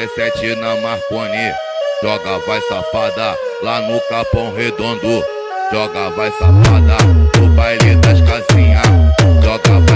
17 0.00 0.56
na 0.56 0.76
Marconi. 0.76 1.52
Joga, 2.02 2.38
vai 2.46 2.58
safada, 2.62 3.36
lá 3.62 3.82
no 3.82 4.00
Capão 4.08 4.50
Redondo. 4.54 5.22
Joga, 5.70 6.08
vai 6.16 6.30
safada, 6.32 6.96
no 7.38 7.48
baile 7.50 7.96
das 7.96 8.18
casinhas. 8.22 8.82
Joga, 9.42 9.80
vai. 9.80 9.89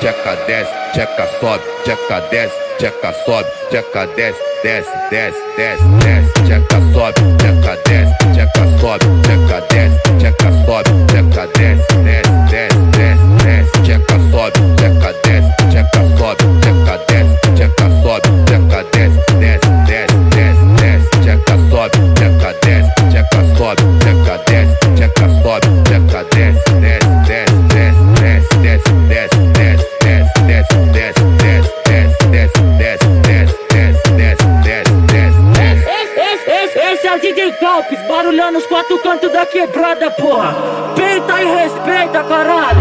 Checa 0.00 0.36
desce, 0.46 0.70
checa 0.94 1.26
sobe, 1.40 1.62
checa 1.84 2.20
desce, 2.30 2.52
checa 2.78 3.12
sobe, 3.24 3.46
checa 3.70 4.06
desce, 4.16 4.38
desce, 4.62 4.90
desce, 5.10 5.38
desce, 5.56 5.84
desce, 6.04 6.92
sobe, 6.92 7.14
checa 7.38 7.76
desce, 7.86 8.14
checa 8.34 8.78
sobe. 8.80 9.23
nos 38.54 38.66
quatro 38.66 38.96
cantos 39.00 39.32
da 39.32 39.44
quebrada, 39.44 40.12
porra. 40.12 40.54
Peita 40.94 41.42
e 41.42 41.44
respeita, 41.44 42.22
caralho. 42.22 42.78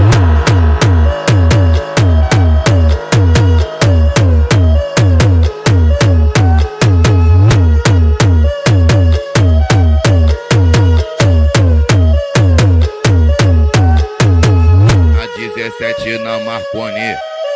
sete 15.79 16.19
na 16.19 16.39
Marconi. 16.39 17.15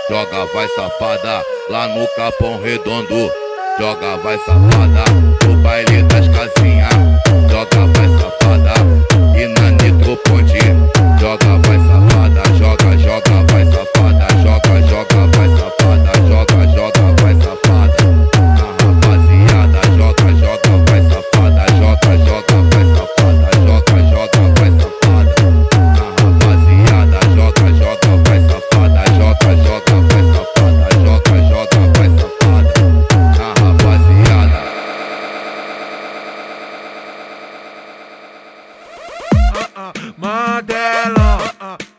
Joga 0.09 0.45
vai 0.53 0.67
safada 0.69 1.45
lá 1.69 1.88
no 1.89 2.07
Capão 2.16 2.59
Redondo. 2.59 3.31
Joga 3.78 4.17
vai 4.17 4.39
safada 4.39 5.03
no 5.45 5.57
baile 5.57 6.01
das 6.03 6.28
casinhas. 6.29 7.06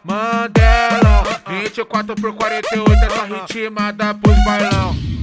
Mandela 0.05 1.43
24 1.49 2.15
por 2.15 2.35
48 2.35 2.93
essa 3.05 3.25
ritmada 3.25 4.15
pros 4.15 4.45
bailão. 4.45 5.18